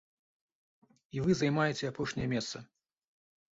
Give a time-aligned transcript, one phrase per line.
[1.17, 2.57] І вы займаеце апошняе месца.